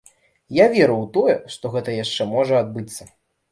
[0.59, 3.11] Я веру ў тое, што гэта яшчэ можа адбыцца.